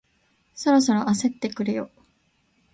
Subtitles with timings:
[0.55, 1.91] そろそろ焦ってくるよ